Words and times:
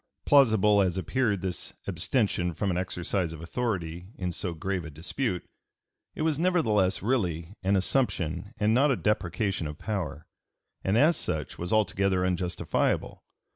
Plausible 0.25 0.81
as 0.81 0.97
appeared 0.97 1.41
this 1.43 1.75
abstention 1.85 2.55
from 2.55 2.71
an 2.71 2.77
exercise 2.79 3.33
of 3.33 3.39
authority 3.43 4.07
in 4.17 4.31
so 4.31 4.55
grave 4.55 4.83
a 4.83 4.89
dispute, 4.89 5.45
it 6.15 6.23
was 6.23 6.39
nevertheless 6.39 7.03
really 7.03 7.53
an 7.61 7.75
assumption 7.75 8.45
and 8.57 8.73
(p. 8.73 8.73
291) 8.73 8.73
not 8.73 8.91
a 8.91 8.95
deprecation 9.03 9.67
of 9.67 9.77
power, 9.77 10.25
and 10.83 10.97
as 10.97 11.17
such 11.17 11.59
was 11.59 11.71
altogether 11.71 12.25
unjustifiable. 12.25 13.21